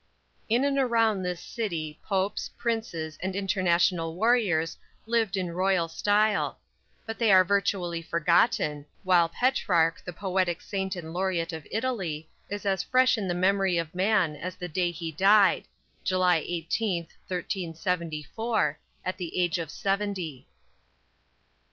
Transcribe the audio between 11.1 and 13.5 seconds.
laureate of Italy, is as fresh in the